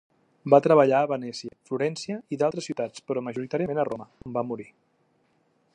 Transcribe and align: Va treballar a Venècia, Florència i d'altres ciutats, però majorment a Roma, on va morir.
Va 0.51 0.59
treballar 0.67 1.01
a 1.05 1.09
Venècia, 1.11 1.51
Florència 1.69 2.17
i 2.37 2.41
d'altres 2.43 2.69
ciutats, 2.71 3.05
però 3.11 3.23
majorment 3.29 3.83
a 3.83 3.87
Roma, 3.91 4.09
on 4.29 4.39
va 4.39 4.45
morir. 4.53 4.71